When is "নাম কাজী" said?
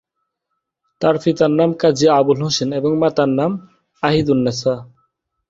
1.59-2.05